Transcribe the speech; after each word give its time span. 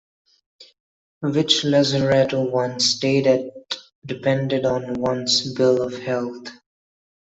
Which 1.21 1.63
lazaretto 1.63 2.49
one 2.49 2.79
stayed 2.79 3.27
at 3.27 3.51
depended 4.03 4.65
on 4.65 4.95
one's 4.95 5.53
bill 5.53 5.79
of 5.83 5.99
health. 5.99 6.47